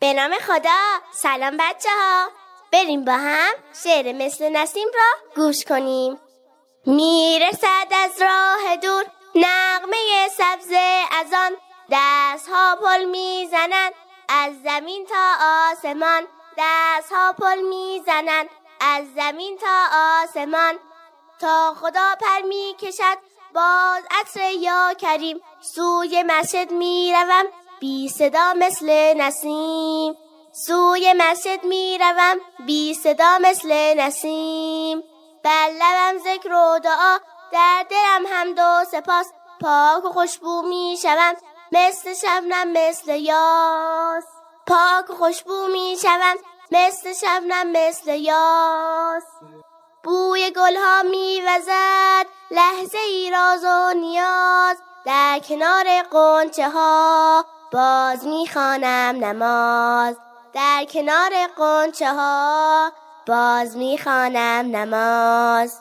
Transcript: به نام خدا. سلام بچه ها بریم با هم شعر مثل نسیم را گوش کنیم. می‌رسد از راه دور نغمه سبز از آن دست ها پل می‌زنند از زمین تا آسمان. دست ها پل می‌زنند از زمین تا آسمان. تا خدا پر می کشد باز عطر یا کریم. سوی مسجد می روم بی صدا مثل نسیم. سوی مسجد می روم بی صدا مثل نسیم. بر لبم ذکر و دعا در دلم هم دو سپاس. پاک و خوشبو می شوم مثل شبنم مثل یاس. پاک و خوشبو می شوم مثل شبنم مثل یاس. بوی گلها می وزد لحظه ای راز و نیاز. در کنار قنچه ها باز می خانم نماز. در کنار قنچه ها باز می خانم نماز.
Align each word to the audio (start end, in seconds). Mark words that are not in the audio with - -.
به 0.00 0.12
نام 0.12 0.34
خدا. 0.34 1.00
سلام 1.12 1.56
بچه 1.56 1.88
ها 1.90 2.28
بریم 2.72 3.04
با 3.04 3.12
هم 3.12 3.54
شعر 3.84 4.12
مثل 4.12 4.48
نسیم 4.48 4.88
را 4.94 5.32
گوش 5.36 5.64
کنیم. 5.64 6.20
می‌رسد 6.86 7.92
از 8.04 8.22
راه 8.22 8.76
دور 8.76 9.04
نغمه 9.34 10.28
سبز 10.28 10.72
از 11.12 11.32
آن 11.32 11.56
دست 11.90 12.48
ها 12.48 12.76
پل 12.76 13.04
می‌زنند 13.04 13.92
از 14.28 14.52
زمین 14.64 15.06
تا 15.06 15.34
آسمان. 15.72 16.26
دست 16.58 17.12
ها 17.12 17.32
پل 17.32 17.60
می‌زنند 17.60 18.48
از 18.80 19.04
زمین 19.14 19.58
تا 19.58 19.86
آسمان. 20.22 20.78
تا 21.40 21.74
خدا 21.80 22.14
پر 22.20 22.42
می 22.42 22.76
کشد 22.80 23.18
باز 23.54 24.02
عطر 24.10 24.52
یا 24.52 24.94
کریم. 24.94 25.40
سوی 25.60 26.22
مسجد 26.22 26.70
می 26.70 27.12
روم 27.12 27.44
بی 27.80 28.08
صدا 28.08 28.54
مثل 28.54 29.14
نسیم. 29.16 30.16
سوی 30.52 31.12
مسجد 31.16 31.64
می 31.64 31.98
روم 31.98 32.36
بی 32.66 32.94
صدا 32.94 33.38
مثل 33.38 33.94
نسیم. 34.00 35.02
بر 35.44 35.68
لبم 35.68 36.18
ذکر 36.18 36.52
و 36.52 36.78
دعا 36.78 37.18
در 37.52 37.86
دلم 37.90 38.26
هم 38.32 38.54
دو 38.54 38.84
سپاس. 38.90 39.26
پاک 39.60 40.04
و 40.04 40.12
خوشبو 40.12 40.62
می 40.62 40.98
شوم 41.02 41.34
مثل 41.72 42.14
شبنم 42.14 42.72
مثل 42.72 43.14
یاس. 43.14 44.24
پاک 44.66 45.10
و 45.10 45.14
خوشبو 45.14 45.66
می 45.66 45.96
شوم 46.02 46.36
مثل 46.70 47.12
شبنم 47.12 47.70
مثل 47.72 48.10
یاس. 48.14 49.24
بوی 50.04 50.50
گلها 50.50 51.02
می 51.02 51.42
وزد 51.46 52.26
لحظه 52.50 52.98
ای 52.98 53.30
راز 53.30 53.64
و 53.64 53.92
نیاز. 53.92 54.76
در 55.06 55.38
کنار 55.48 56.02
قنچه 56.02 56.68
ها 56.68 57.44
باز 57.72 58.26
می 58.26 58.46
خانم 58.54 59.24
نماز. 59.24 60.16
در 60.54 60.84
کنار 60.84 61.30
قنچه 61.56 62.12
ها 62.14 62.92
باز 63.26 63.76
می 63.76 63.98
خانم 63.98 64.76
نماز. 64.76 65.80